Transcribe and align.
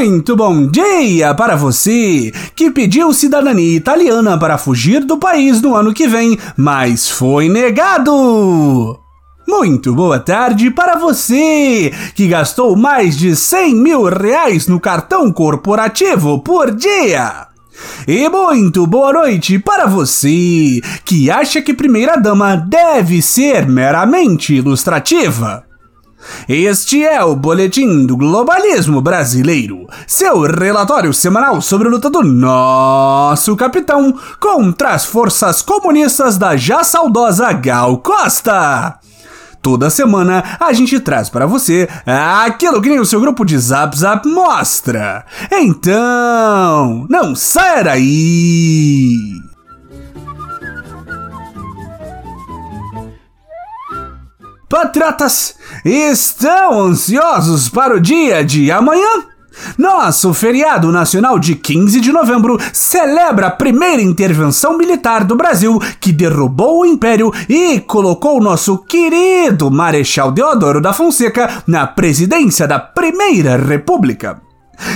Muito 0.00 0.34
bom 0.34 0.66
dia 0.66 1.34
para 1.34 1.56
você 1.56 2.32
que 2.56 2.70
pediu 2.70 3.12
cidadania 3.12 3.76
italiana 3.76 4.38
para 4.38 4.56
fugir 4.56 5.04
do 5.04 5.18
país 5.18 5.60
no 5.60 5.76
ano 5.76 5.92
que 5.92 6.08
vem, 6.08 6.38
mas 6.56 7.10
foi 7.10 7.50
negado. 7.50 8.98
Muito 9.46 9.94
boa 9.94 10.18
tarde 10.18 10.70
para 10.70 10.96
você 10.96 11.92
que 12.14 12.28
gastou 12.28 12.74
mais 12.74 13.14
de 13.14 13.36
100 13.36 13.74
mil 13.74 14.04
reais 14.04 14.66
no 14.66 14.80
cartão 14.80 15.30
corporativo 15.30 16.38
por 16.38 16.74
dia. 16.74 17.48
E 18.08 18.26
muito 18.30 18.86
boa 18.86 19.12
noite 19.12 19.58
para 19.58 19.84
você 19.84 20.80
que 21.04 21.30
acha 21.30 21.60
que 21.60 21.74
primeira-dama 21.74 22.56
deve 22.56 23.20
ser 23.20 23.68
meramente 23.68 24.54
ilustrativa. 24.54 25.69
Este 26.48 27.04
é 27.04 27.22
o 27.22 27.36
Boletim 27.36 28.06
do 28.06 28.16
Globalismo 28.16 29.00
Brasileiro, 29.00 29.86
seu 30.06 30.42
relatório 30.42 31.12
semanal 31.12 31.60
sobre 31.60 31.88
a 31.88 31.90
luta 31.90 32.10
do 32.10 32.22
nosso 32.22 33.56
capitão 33.56 34.18
contra 34.38 34.90
as 34.90 35.04
forças 35.04 35.62
comunistas 35.62 36.36
da 36.36 36.56
já 36.56 36.84
saudosa 36.84 37.52
Gal 37.52 37.98
Costa. 37.98 38.98
Toda 39.62 39.90
semana 39.90 40.56
a 40.58 40.72
gente 40.72 40.98
traz 41.00 41.28
para 41.28 41.46
você 41.46 41.88
aquilo 42.06 42.80
que 42.80 42.88
nem 42.88 42.98
o 42.98 43.04
seu 43.04 43.20
grupo 43.20 43.44
de 43.44 43.58
Zap 43.58 43.96
Zap 43.96 44.26
mostra. 44.26 45.24
Então, 45.52 47.06
não 47.10 47.34
saia 47.34 47.84
daí! 47.84 49.50
Patriotas, 54.70 55.56
estão 55.84 56.80
ansiosos 56.80 57.68
para 57.68 57.96
o 57.96 58.00
dia 58.00 58.44
de 58.44 58.70
amanhã? 58.70 59.24
Nosso 59.76 60.32
feriado 60.32 60.90
nacional 60.92 61.38
de 61.38 61.54
15 61.54 62.00
de 62.00 62.12
novembro 62.12 62.58
celebra 62.72 63.48
a 63.48 63.50
primeira 63.50 64.00
intervenção 64.00 64.76
militar 64.76 65.24
do 65.24 65.36
Brasil 65.36 65.80
que 66.00 66.12
derrubou 66.12 66.80
o 66.80 66.86
Império 66.86 67.32
e 67.48 67.80
colocou 67.80 68.40
nosso 68.40 68.78
querido 68.78 69.70
Marechal 69.70 70.30
Deodoro 70.30 70.80
da 70.80 70.92
Fonseca 70.92 71.62
na 71.66 71.86
presidência 71.86 72.66
da 72.66 72.78
Primeira 72.78 73.56
República 73.56 74.49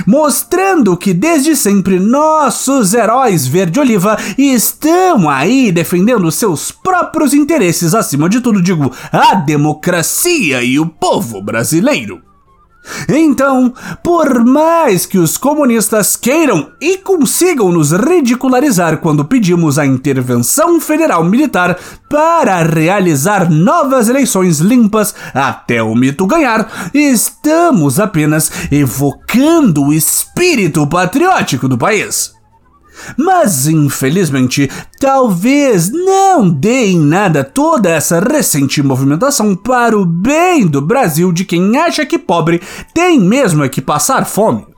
mostrando 0.07 0.97
que 0.97 1.13
desde 1.13 1.57
sempre 1.57 1.99
nossos 1.99 2.95
heróis 2.95 3.47
verde-oliva 3.47 4.19
estão 4.37 5.29
aí 5.29 5.71
defendendo 5.71 6.31
seus 6.31 6.71
próprios 6.71 7.33
interesses, 7.35 7.95
acima 7.95 8.29
de 8.29 8.41
tudo, 8.41 8.63
digo, 8.63 8.93
a 9.13 9.35
democracia 9.35 10.63
e 10.63 10.79
o 10.79 10.87
povo 10.87 11.43
brasileiro. 11.43 12.34
Então, 13.09 13.73
por 14.03 14.45
mais 14.45 15.07
que 15.07 15.19
os 15.19 15.37
comunistas 15.37 16.17
queiram 16.17 16.71
e 16.81 16.99
consigam 16.99 17.71
nos 17.73 17.93
ridicularizar 17.93 18.99
quando 18.99 19.25
pedimos 19.25 19.79
a 19.79 19.87
intervenção 19.87 20.81
federal 20.81 21.25
militar 21.25 21.79
para 22.09 22.63
realizar 22.63 23.51
novas 23.51 24.09
eleições 24.09 24.61
limpas 24.61 25.15
até 25.33 25.83
o 25.83 25.95
mito 25.95 26.27
ganhar, 26.27 26.91
estamos 26.93 27.99
apenas 27.99 28.51
evocando 28.71 29.85
o 29.85 29.93
espírito 29.93 30.87
patriótico 30.87 31.69
do 31.69 31.79
país. 31.79 32.35
Mas, 33.17 33.67
infelizmente, 33.67 34.71
talvez 35.01 35.91
não 35.91 36.49
dê 36.49 36.87
em 36.87 37.01
nada 37.01 37.45
toda 37.45 37.91
essa 37.91 38.21
recente 38.21 38.83
movimentação 38.83 39.55
para 39.55 39.99
o 39.99 40.05
bem 40.05 40.67
do 40.67 40.81
Brasil 40.81 41.33
de 41.33 41.45
quem 41.45 41.77
acha 41.77 42.07
que 42.07 42.19
pobre 42.19 42.61
tem 42.95 43.21
mesmo 43.21 43.65
é 43.65 43.69
que 43.69 43.81
passar 43.81 44.25
fome. 44.25 44.74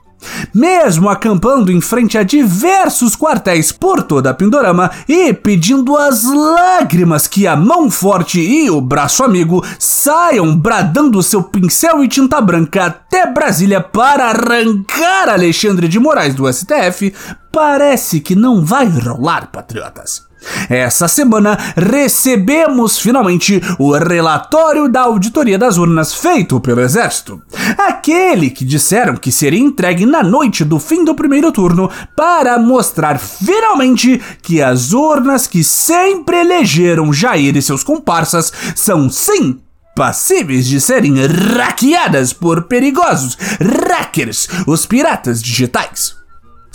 Mesmo 0.53 1.09
acampando 1.09 1.71
em 1.71 1.79
frente 1.79 2.17
a 2.17 2.23
diversos 2.23 3.15
quartéis 3.15 3.71
por 3.71 4.03
toda 4.03 4.31
a 4.31 4.33
Pindorama 4.33 4.89
e 5.07 5.33
pedindo 5.33 5.95
as 5.95 6.23
lágrimas 6.23 7.27
que 7.27 7.45
a 7.45 7.55
mão 7.55 7.89
forte 7.89 8.39
e 8.39 8.69
o 8.69 8.81
braço 8.81 9.23
amigo 9.23 9.63
saiam 9.77 10.55
bradando 10.55 11.21
seu 11.21 11.43
pincel 11.43 12.03
e 12.03 12.07
tinta 12.07 12.41
branca 12.41 12.85
até 12.85 13.25
Brasília 13.27 13.81
para 13.81 14.29
arrancar 14.29 15.29
Alexandre 15.29 15.87
de 15.87 15.99
Moraes 15.99 16.33
do 16.33 16.51
STF, 16.51 17.13
parece 17.51 18.19
que 18.19 18.35
não 18.35 18.63
vai 18.63 18.87
rolar, 18.87 19.47
patriotas. 19.51 20.26
Essa 20.69 21.07
semana 21.07 21.57
recebemos 21.75 22.99
finalmente 22.99 23.61
o 23.79 23.91
relatório 23.97 24.89
da 24.89 25.01
auditoria 25.01 25.57
das 25.57 25.77
urnas 25.77 26.13
feito 26.13 26.59
pelo 26.59 26.81
Exército. 26.81 27.41
Aquele 27.77 28.49
que 28.49 28.65
disseram 28.65 29.15
que 29.15 29.31
seria 29.31 29.59
entregue 29.59 30.05
na 30.05 30.23
noite 30.23 30.63
do 30.63 30.79
fim 30.79 31.03
do 31.03 31.15
primeiro 31.15 31.51
turno 31.51 31.89
para 32.15 32.57
mostrar 32.59 33.19
finalmente 33.19 34.21
que 34.41 34.61
as 34.61 34.93
urnas 34.93 35.47
que 35.47 35.63
sempre 35.63 36.37
elegeram 36.37 37.13
Jair 37.13 37.55
e 37.55 37.61
seus 37.61 37.83
comparsas 37.83 38.51
são 38.75 39.09
sim 39.09 39.59
passíveis 39.95 40.67
de 40.67 40.79
serem 40.79 41.15
hackeadas 41.25 42.31
por 42.31 42.63
perigosos 42.63 43.35
hackers, 43.59 44.47
os 44.67 44.85
piratas 44.85 45.41
digitais. 45.41 46.15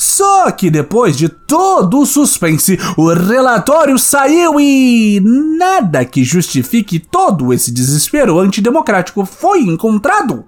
Só 0.03 0.51
que 0.51 0.69
depois 0.69 1.17
de 1.17 1.29
todo 1.29 2.01
o 2.01 2.05
suspense, 2.05 2.77
o 2.97 3.13
relatório 3.15 3.97
saiu 3.97 4.59
e 4.59 5.21
nada 5.57 6.05
que 6.05 6.25
justifique 6.25 6.99
todo 6.99 7.53
esse 7.53 7.71
desespero 7.71 8.41
antidemocrático 8.41 9.25
foi 9.25 9.61
encontrado. 9.61 10.45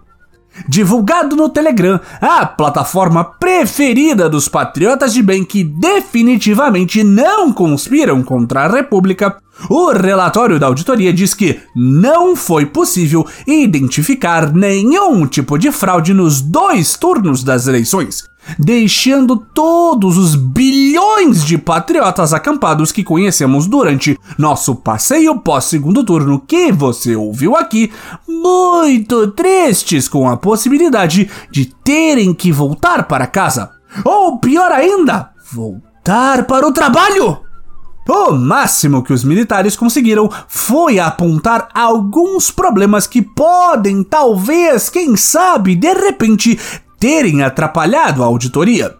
Divulgado 0.68 1.36
no 1.36 1.48
Telegram, 1.48 2.00
a 2.20 2.44
plataforma 2.44 3.22
preferida 3.24 4.28
dos 4.28 4.48
patriotas 4.48 5.14
de 5.14 5.22
bem 5.22 5.44
que 5.44 5.62
definitivamente 5.62 7.04
não 7.04 7.52
conspiram 7.52 8.24
contra 8.24 8.64
a 8.64 8.68
República, 8.68 9.36
o 9.70 9.92
relatório 9.92 10.58
da 10.58 10.66
auditoria 10.66 11.12
diz 11.12 11.32
que 11.32 11.60
não 11.76 12.34
foi 12.34 12.66
possível 12.66 13.24
identificar 13.46 14.52
nenhum 14.52 15.26
tipo 15.26 15.56
de 15.56 15.70
fraude 15.70 16.12
nos 16.12 16.40
dois 16.40 16.96
turnos 16.96 17.44
das 17.44 17.68
eleições, 17.68 18.24
deixando 18.58 19.36
todos 19.36 20.16
os 20.16 20.34
bilhões 20.34 21.44
de 21.44 21.58
patriotas 21.58 22.32
acampados 22.32 22.92
que 22.92 23.04
conhecemos 23.04 23.66
durante 23.66 24.18
nosso 24.38 24.74
passeio 24.74 25.38
pós-segundo 25.38 26.04
turno 26.04 26.40
que 26.40 26.72
você 26.72 27.16
ouviu 27.16 27.56
aqui, 27.56 27.92
muito 28.26 29.28
tristes 29.32 30.08
com 30.08 30.28
a 30.28 30.36
possibilidade 30.36 31.30
de 31.50 31.66
terem 31.66 32.34
que 32.34 32.52
voltar 32.52 33.04
para 33.04 33.26
casa. 33.26 33.70
Ou 34.04 34.38
pior 34.38 34.72
ainda, 34.72 35.30
voltar 35.52 36.44
para 36.46 36.66
o 36.66 36.72
trabalho! 36.72 37.44
O 38.06 38.32
máximo 38.32 39.02
que 39.02 39.14
os 39.14 39.24
militares 39.24 39.76
conseguiram 39.76 40.28
foi 40.46 40.98
apontar 40.98 41.68
alguns 41.72 42.50
problemas 42.50 43.06
que 43.06 43.22
podem, 43.22 44.04
talvez, 44.04 44.90
quem 44.90 45.16
sabe, 45.16 45.74
de 45.74 45.94
repente, 45.94 46.58
terem 47.04 47.42
atrapalhado 47.42 48.22
a 48.22 48.26
auditoria. 48.26 48.96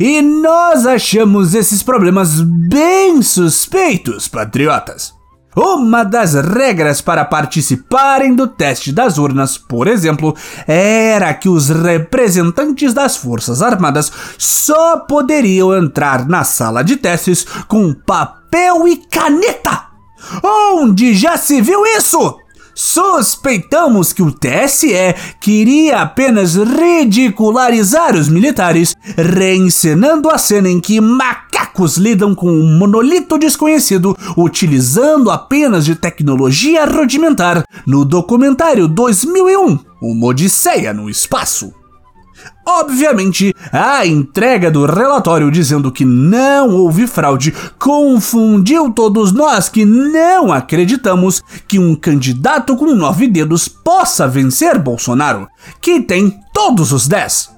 E 0.00 0.22
nós 0.22 0.86
achamos 0.86 1.54
esses 1.54 1.82
problemas 1.82 2.40
bem 2.40 3.20
suspeitos, 3.20 4.26
patriotas. 4.26 5.12
Uma 5.54 6.02
das 6.02 6.32
regras 6.32 7.02
para 7.02 7.26
participarem 7.26 8.34
do 8.34 8.48
teste 8.48 8.90
das 8.90 9.18
urnas, 9.18 9.58
por 9.58 9.86
exemplo, 9.86 10.34
era 10.66 11.34
que 11.34 11.46
os 11.46 11.68
representantes 11.68 12.94
das 12.94 13.18
Forças 13.18 13.60
Armadas 13.60 14.10
só 14.38 15.00
poderiam 15.00 15.76
entrar 15.76 16.26
na 16.26 16.44
sala 16.44 16.82
de 16.82 16.96
testes 16.96 17.44
com 17.68 17.92
papel 17.92 18.88
e 18.88 18.96
caneta. 18.96 19.88
Onde 20.42 21.12
já 21.12 21.36
se 21.36 21.60
viu 21.60 21.84
isso? 21.84 22.38
Suspeitamos 22.74 24.12
que 24.12 24.22
o 24.22 24.32
TSE 24.32 25.14
queria 25.40 26.00
apenas 26.00 26.54
ridicularizar 26.54 28.14
os 28.14 28.28
militares, 28.28 28.94
reencenando 29.16 30.30
a 30.30 30.38
cena 30.38 30.68
em 30.68 30.80
que 30.80 31.00
macacos 31.00 31.96
lidam 31.96 32.34
com 32.34 32.50
um 32.50 32.78
monolito 32.78 33.36
desconhecido, 33.38 34.16
utilizando 34.36 35.30
apenas 35.30 35.84
de 35.84 35.94
tecnologia 35.94 36.84
rudimentar, 36.84 37.64
no 37.86 38.04
documentário 38.04 38.88
2001, 38.88 39.78
Uma 40.00 40.26
Odisseia 40.28 40.92
no 40.92 41.10
Espaço. 41.10 41.81
Obviamente, 42.80 43.54
a 43.70 44.06
entrega 44.06 44.70
do 44.70 44.86
relatório 44.86 45.50
dizendo 45.50 45.92
que 45.92 46.06
não 46.06 46.70
houve 46.70 47.06
fraude 47.06 47.54
confundiu 47.78 48.90
todos 48.90 49.30
nós 49.30 49.68
que 49.68 49.84
não 49.84 50.50
acreditamos 50.50 51.42
que 51.68 51.78
um 51.78 51.94
candidato 51.94 52.74
com 52.74 52.94
nove 52.94 53.28
dedos 53.28 53.68
possa 53.68 54.26
vencer 54.26 54.78
Bolsonaro, 54.78 55.46
que 55.82 56.00
tem 56.00 56.40
todos 56.54 56.92
os 56.92 57.06
dez. 57.06 57.50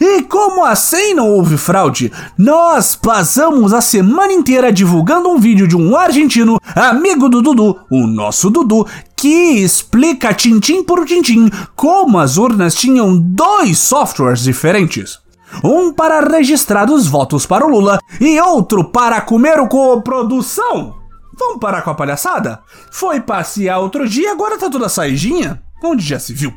E 0.00 0.22
como 0.22 0.64
assim 0.64 1.14
não 1.14 1.30
houve 1.30 1.56
fraude? 1.56 2.12
Nós 2.36 2.94
passamos 2.94 3.72
a 3.72 3.80
semana 3.80 4.32
inteira 4.32 4.72
divulgando 4.72 5.28
um 5.28 5.38
vídeo 5.38 5.66
de 5.66 5.76
um 5.76 5.96
argentino, 5.96 6.58
amigo 6.74 7.28
do 7.28 7.40
Dudu, 7.40 7.78
o 7.90 8.06
nosso 8.06 8.50
Dudu, 8.50 8.86
que 9.16 9.62
explica 9.62 10.34
tintim 10.34 10.82
por 10.82 11.04
tintim 11.06 11.50
como 11.74 12.18
as 12.18 12.36
urnas 12.36 12.74
tinham 12.74 13.16
dois 13.16 13.78
softwares 13.78 14.42
diferentes. 14.42 15.18
Um 15.62 15.92
para 15.92 16.20
registrar 16.20 16.90
os 16.90 17.06
votos 17.06 17.46
para 17.46 17.64
o 17.64 17.68
Lula 17.68 17.98
e 18.20 18.38
outro 18.40 18.84
para 18.84 19.20
comer 19.20 19.58
o 19.60 19.68
coprodução. 19.68 20.96
Vamos 21.38 21.60
parar 21.60 21.82
com 21.82 21.90
a 21.90 21.94
palhaçada? 21.94 22.60
Foi 22.90 23.20
passear 23.20 23.78
outro 23.78 24.08
dia, 24.08 24.32
agora 24.32 24.58
tá 24.58 24.68
toda 24.68 24.88
saidinha? 24.88 25.62
Onde 25.82 26.04
já 26.04 26.18
se 26.18 26.32
viu? 26.32 26.52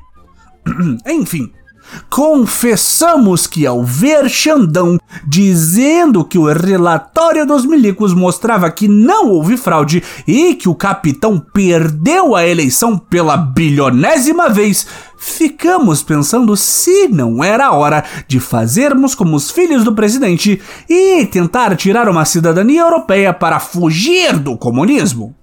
Enfim, 1.06 1.52
confessamos 2.10 3.48
que 3.48 3.66
ao 3.66 3.84
ver 3.84 4.30
Xandão 4.30 5.00
dizendo 5.26 6.24
que 6.24 6.38
o 6.38 6.52
relatório 6.52 7.46
dos 7.46 7.66
milicos 7.66 8.14
mostrava 8.14 8.70
que 8.70 8.88
não 8.88 9.30
houve 9.30 9.58
fraude 9.58 10.04
e 10.28 10.56
que 10.56 10.70
o 10.70 10.76
capitão 10.76 11.40
perdeu 11.40 12.36
a 12.36 12.46
eleição 12.46 12.98
pela 12.98 13.36
bilionésima 13.38 14.50
vez, 14.50 14.88
ficamos 15.18 16.02
pensando 16.02 16.56
se 16.56 17.08
não 17.08 17.44
era 17.44 17.72
hora 17.72 18.04
de 18.28 18.40
fazermos 18.40 19.14
como 19.14 19.36
os 19.36 19.52
filhos 19.52 19.84
do 19.84 19.94
presidente 19.94 20.62
e 20.90 21.26
tentar 21.26 21.76
tirar 21.76 22.08
uma 22.08 22.26
cidadania 22.26 22.82
europeia 22.82 23.34
para 23.34 23.60
fugir 23.60 24.38
do 24.38 24.58
comunismo 24.58 25.39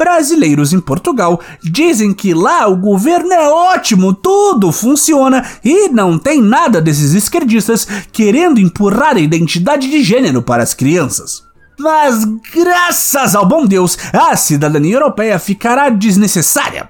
brasileiros 0.00 0.72
em 0.72 0.80
Portugal 0.80 1.38
dizem 1.62 2.14
que 2.14 2.32
lá 2.32 2.66
o 2.66 2.74
governo 2.74 3.34
é 3.34 3.50
ótimo, 3.50 4.14
tudo 4.14 4.72
funciona 4.72 5.44
e 5.62 5.90
não 5.90 6.18
tem 6.18 6.40
nada 6.40 6.80
desses 6.80 7.12
esquerdistas 7.12 7.86
querendo 8.10 8.58
empurrar 8.58 9.16
a 9.16 9.20
identidade 9.20 9.90
de 9.90 10.02
gênero 10.02 10.40
para 10.40 10.62
as 10.62 10.72
crianças. 10.72 11.42
Mas 11.78 12.24
graças 12.54 13.34
ao 13.34 13.44
bom 13.46 13.66
Deus, 13.66 13.98
a 14.10 14.34
cidadania 14.36 14.94
europeia 14.94 15.38
ficará 15.38 15.90
desnecessária 15.90 16.88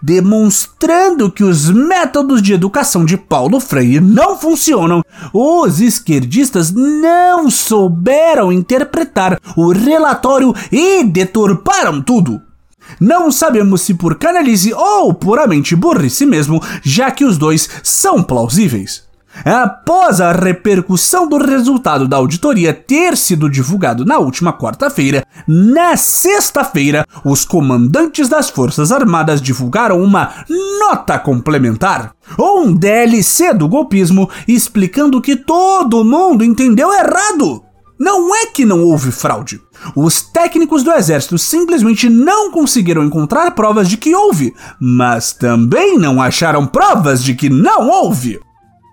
demonstrando 0.00 1.32
que 1.32 1.42
os 1.42 1.68
métodos 1.68 2.40
de 2.40 2.52
educação 2.52 3.04
de 3.04 3.16
Paulo 3.16 3.58
Freire 3.58 4.00
não 4.00 4.38
funcionam, 4.38 5.02
os 5.32 5.80
esquerdistas 5.80 6.70
não 6.70 7.50
souberam 7.50 8.52
interpretar 8.52 9.40
o 9.56 9.72
relatório 9.72 10.54
e 10.70 11.02
deturparam 11.02 12.00
tudo. 12.00 12.40
Não 12.98 13.30
sabemos 13.30 13.82
se 13.82 13.94
por 13.94 14.16
canalice 14.16 14.72
ou 14.72 15.12
puramente 15.14 15.76
burrice 15.76 16.24
mesmo, 16.26 16.62
já 16.82 17.10
que 17.10 17.24
os 17.24 17.38
dois 17.38 17.68
são 17.82 18.22
plausíveis. 18.22 19.10
Após 19.44 20.20
a 20.20 20.32
repercussão 20.32 21.26
do 21.26 21.38
resultado 21.38 22.06
da 22.06 22.16
auditoria 22.16 22.74
ter 22.74 23.16
sido 23.16 23.48
divulgado 23.48 24.04
na 24.04 24.18
última 24.18 24.52
quarta-feira, 24.52 25.24
na 25.46 25.96
sexta-feira, 25.96 27.06
os 27.24 27.44
comandantes 27.44 28.28
das 28.28 28.50
Forças 28.50 28.90
Armadas 28.92 29.40
divulgaram 29.40 30.02
uma 30.02 30.44
nota 30.80 31.18
complementar, 31.18 32.12
ou 32.36 32.64
um 32.64 32.74
DLC 32.74 33.54
do 33.54 33.68
golpismo, 33.68 34.28
explicando 34.46 35.22
que 35.22 35.36
todo 35.36 36.04
mundo 36.04 36.44
entendeu 36.44 36.92
errado. 36.92 37.69
Não 38.00 38.34
é 38.34 38.46
que 38.46 38.64
não 38.64 38.82
houve 38.82 39.12
fraude. 39.12 39.60
Os 39.94 40.22
técnicos 40.22 40.82
do 40.82 40.90
exército 40.90 41.36
simplesmente 41.36 42.08
não 42.08 42.50
conseguiram 42.50 43.04
encontrar 43.04 43.50
provas 43.50 43.90
de 43.90 43.98
que 43.98 44.14
houve, 44.14 44.54
mas 44.80 45.34
também 45.34 45.98
não 45.98 46.22
acharam 46.22 46.66
provas 46.66 47.22
de 47.22 47.34
que 47.34 47.50
não 47.50 47.90
houve. 47.90 48.40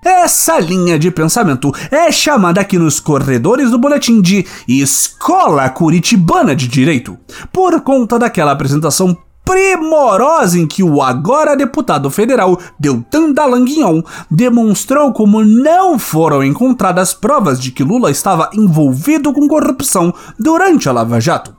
Essa 0.03 0.59
linha 0.59 0.99
de 0.99 1.09
pensamento 1.09 1.73
é 1.89 2.11
chamada 2.11 2.59
aqui 2.59 2.77
nos 2.77 2.99
corredores 2.99 3.71
do 3.71 3.77
boletim 3.77 4.21
de 4.21 4.45
Escola 4.67 5.69
Curitibana 5.69 6.53
de 6.53 6.67
Direito, 6.67 7.17
por 7.51 7.79
conta 7.81 8.19
daquela 8.19 8.51
apresentação 8.51 9.17
primorosa 9.47 10.59
em 10.59 10.67
que 10.67 10.83
o 10.83 11.01
agora 11.01 11.55
deputado 11.55 12.11
federal 12.11 12.59
Deltan 12.77 13.31
Dallagnol 13.31 14.03
demonstrou 14.29 15.13
como 15.13 15.41
não 15.45 15.97
foram 15.97 16.43
encontradas 16.43 17.13
provas 17.13 17.57
de 17.57 17.71
que 17.71 17.81
Lula 17.81 18.11
estava 18.11 18.49
envolvido 18.53 19.31
com 19.31 19.47
corrupção 19.47 20.13
durante 20.37 20.89
a 20.89 20.91
Lava 20.91 21.21
Jato. 21.21 21.55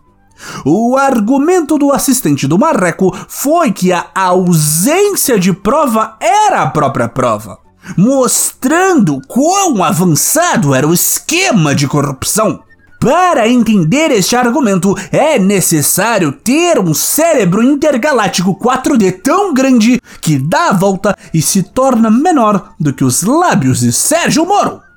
O 0.66 0.98
argumento 0.98 1.78
do 1.78 1.90
assistente 1.90 2.46
do 2.46 2.58
Marreco 2.58 3.16
foi 3.26 3.72
que 3.72 3.90
a 3.90 4.06
ausência 4.14 5.38
de 5.38 5.54
prova 5.54 6.14
era 6.20 6.62
a 6.62 6.70
própria 6.70 7.08
prova, 7.08 7.58
mostrando 7.96 9.18
quão 9.26 9.82
avançado 9.82 10.74
era 10.74 10.86
o 10.86 10.92
esquema 10.92 11.74
de 11.74 11.88
corrupção. 11.88 12.60
Para 13.00 13.48
entender 13.48 14.10
este 14.10 14.34
argumento, 14.34 14.92
é 15.12 15.38
necessário 15.38 16.32
ter 16.32 16.80
um 16.80 16.92
cérebro 16.92 17.62
intergaláctico 17.62 18.58
4D 18.58 19.22
tão 19.22 19.54
grande 19.54 20.00
que 20.20 20.36
dá 20.36 20.70
a 20.70 20.72
volta 20.72 21.16
e 21.32 21.40
se 21.40 21.62
torna 21.62 22.10
menor 22.10 22.72
do 22.78 22.92
que 22.92 23.04
os 23.04 23.22
lábios 23.22 23.80
de 23.80 23.92
Sérgio 23.92 24.44
Moro. 24.44 24.87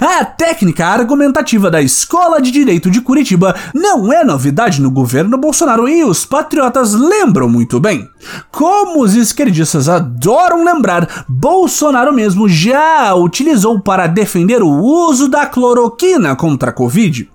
A 0.00 0.24
técnica 0.24 0.86
argumentativa 0.86 1.70
da 1.70 1.82
Escola 1.82 2.40
de 2.40 2.50
Direito 2.50 2.90
de 2.90 3.02
Curitiba 3.02 3.54
não 3.74 4.10
é 4.10 4.24
novidade 4.24 4.80
no 4.80 4.90
governo 4.90 5.36
Bolsonaro 5.36 5.86
e 5.86 6.02
os 6.02 6.24
patriotas 6.24 6.94
lembram 6.94 7.50
muito 7.50 7.78
bem. 7.78 8.08
Como 8.50 9.02
os 9.02 9.14
esquerdistas 9.14 9.90
adoram 9.90 10.64
lembrar, 10.64 11.26
Bolsonaro 11.28 12.14
mesmo 12.14 12.48
já 12.48 13.14
utilizou 13.14 13.78
para 13.78 14.06
defender 14.06 14.62
o 14.62 14.70
uso 14.70 15.28
da 15.28 15.44
cloroquina 15.44 16.34
contra 16.34 16.70
a 16.70 16.72
Covid. 16.72 17.28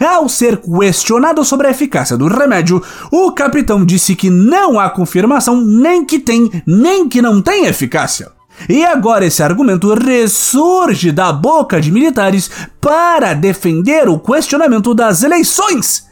Ao 0.00 0.30
ser 0.30 0.62
questionado 0.62 1.44
sobre 1.44 1.66
a 1.66 1.70
eficácia 1.70 2.16
do 2.16 2.26
remédio, 2.26 2.82
o 3.12 3.32
capitão 3.32 3.84
disse 3.84 4.16
que 4.16 4.30
não 4.30 4.80
há 4.80 4.88
confirmação 4.88 5.60
nem 5.60 6.06
que 6.06 6.18
tem, 6.18 6.50
nem 6.66 7.06
que 7.06 7.20
não 7.20 7.42
tem 7.42 7.66
eficácia. 7.66 8.37
E 8.66 8.84
agora 8.84 9.26
esse 9.26 9.42
argumento 9.42 9.92
ressurge 9.94 11.12
da 11.12 11.32
boca 11.32 11.80
de 11.80 11.92
militares 11.92 12.50
para 12.80 13.34
defender 13.34 14.08
o 14.08 14.18
questionamento 14.18 14.94
das 14.94 15.22
eleições. 15.22 16.06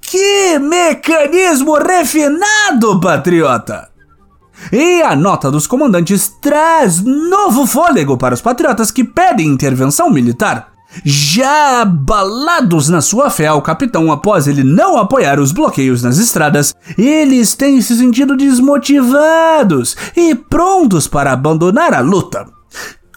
Que 0.00 0.58
mecanismo 0.58 1.74
refinado, 1.74 3.00
patriota! 3.00 3.90
E 4.70 5.02
a 5.02 5.16
nota 5.16 5.50
dos 5.50 5.66
comandantes 5.66 6.28
traz 6.40 7.02
novo 7.02 7.66
fôlego 7.66 8.16
para 8.16 8.34
os 8.34 8.40
patriotas 8.40 8.90
que 8.90 9.02
pedem 9.02 9.48
intervenção 9.48 10.10
militar. 10.10 10.71
Já 11.04 11.82
abalados 11.82 12.88
na 12.88 13.00
sua 13.00 13.30
fé 13.30 13.46
ao 13.46 13.62
capitão 13.62 14.12
após 14.12 14.46
ele 14.46 14.62
não 14.62 14.98
apoiar 14.98 15.40
os 15.40 15.52
bloqueios 15.52 16.02
nas 16.02 16.18
estradas, 16.18 16.74
eles 16.98 17.54
têm 17.54 17.80
se 17.80 17.96
sentido 17.96 18.36
desmotivados 18.36 19.96
e 20.16 20.34
prontos 20.34 21.06
para 21.06 21.32
abandonar 21.32 21.94
a 21.94 22.00
luta. 22.00 22.61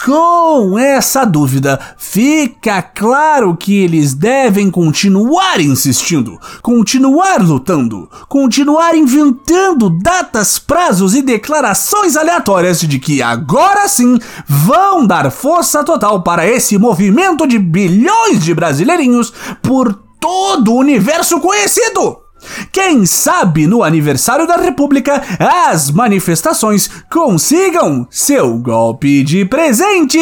Com 0.03 0.77
essa 0.77 1.23
dúvida, 1.25 1.79
fica 1.97 2.81
claro 2.81 3.55
que 3.55 3.75
eles 3.81 4.13
devem 4.13 4.69
continuar 4.69 5.61
insistindo, 5.61 6.37
continuar 6.61 7.41
lutando, 7.41 8.09
continuar 8.27 8.95
inventando 8.95 9.89
datas, 9.89 10.59
prazos 10.59 11.15
e 11.15 11.21
declarações 11.21 12.17
aleatórias 12.17 12.81
de 12.81 12.99
que 12.99 13.21
agora 13.21 13.87
sim 13.87 14.19
vão 14.45 15.07
dar 15.07 15.31
força 15.31 15.83
total 15.83 16.21
para 16.21 16.45
esse 16.45 16.77
movimento 16.77 17.47
de 17.47 17.57
bilhões 17.57 18.43
de 18.43 18.53
brasileirinhos 18.53 19.33
por 19.61 19.93
todo 20.19 20.73
o 20.73 20.77
universo 20.77 21.39
conhecido. 21.39 22.24
Quem 22.71 23.05
sabe 23.05 23.67
no 23.67 23.83
aniversário 23.83 24.47
da 24.47 24.57
República 24.57 25.21
as 25.39 25.91
manifestações 25.91 26.89
consigam 27.11 28.07
seu 28.09 28.57
golpe 28.57 29.23
de 29.23 29.45
presente! 29.45 30.19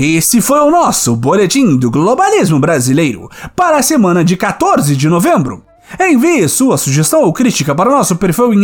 Esse 0.00 0.40
foi 0.40 0.60
o 0.60 0.70
nosso 0.70 1.16
Boletim 1.16 1.76
do 1.76 1.90
Globalismo 1.90 2.60
Brasileiro 2.60 3.28
para 3.56 3.78
a 3.78 3.82
semana 3.82 4.24
de 4.24 4.36
14 4.36 4.94
de 4.94 5.08
novembro. 5.08 5.67
Envie 5.98 6.48
sua 6.48 6.76
sugestão 6.76 7.22
ou 7.22 7.32
crítica 7.32 7.74
para 7.74 7.88
o 7.88 7.92
nosso 7.92 8.16
perfil 8.16 8.52
em 8.52 8.62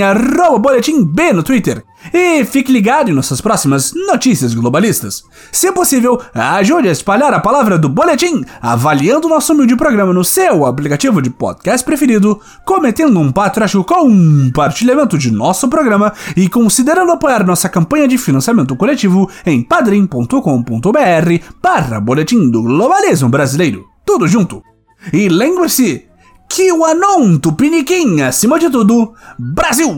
boletimb 0.58 1.32
no 1.32 1.42
Twitter. 1.42 1.82
E 2.12 2.44
fique 2.44 2.70
ligado 2.70 3.10
em 3.10 3.14
nossas 3.14 3.40
próximas 3.40 3.92
notícias 3.94 4.52
globalistas. 4.52 5.24
Se 5.50 5.72
possível, 5.72 6.20
ajude 6.34 6.88
a 6.88 6.92
espalhar 6.92 7.32
a 7.32 7.40
palavra 7.40 7.78
do 7.78 7.88
boletim, 7.88 8.44
avaliando 8.60 9.28
nosso 9.28 9.52
humilde 9.52 9.74
programa 9.74 10.12
no 10.12 10.24
seu 10.24 10.66
aplicativo 10.66 11.22
de 11.22 11.30
podcast 11.30 11.84
preferido, 11.84 12.38
cometendo 12.66 13.18
um 13.18 13.32
patriótico 13.32 13.84
compartilhamento 13.84 15.16
de 15.16 15.30
nosso 15.30 15.68
programa 15.68 16.12
e 16.36 16.48
considerando 16.48 17.12
apoiar 17.12 17.46
nossa 17.46 17.68
campanha 17.68 18.06
de 18.06 18.18
financiamento 18.18 18.76
coletivo 18.76 19.30
em 19.46 19.62
padrim.com.br 19.62 20.28
barra 21.62 22.00
boletim 22.00 22.50
do 22.50 22.62
globalismo 22.62 23.28
brasileiro. 23.28 23.86
Tudo 24.04 24.28
junto. 24.28 24.62
E 25.12 25.28
lembre-se, 25.28 26.06
que 26.48 26.72
o 26.72 26.84
Anon 26.84 27.38
Tupiniquim, 27.38 28.22
acima 28.22 28.58
de 28.58 28.70
tudo, 28.70 29.14
Brasil! 29.38 29.90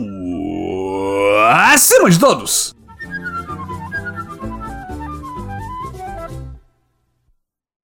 Acima 1.71 2.09
de 2.09 2.19
todos! 2.19 2.76